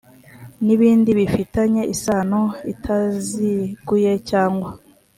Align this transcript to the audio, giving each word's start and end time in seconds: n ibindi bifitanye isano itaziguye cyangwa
n 0.65 0.67
ibindi 0.75 1.09
bifitanye 1.19 1.81
isano 1.93 2.41
itaziguye 2.73 4.13
cyangwa 4.29 4.69